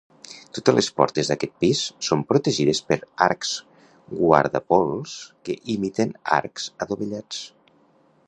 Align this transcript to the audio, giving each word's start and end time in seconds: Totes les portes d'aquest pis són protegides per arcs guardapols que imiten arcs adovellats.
Totes 0.57 0.75
les 0.75 0.87
portes 0.99 1.27
d'aquest 1.31 1.51
pis 1.63 1.81
són 2.07 2.23
protegides 2.31 2.79
per 2.87 2.97
arcs 3.25 3.51
guardapols 4.21 5.15
que 5.49 5.57
imiten 5.77 6.15
arcs 6.41 6.67
adovellats. 6.87 7.45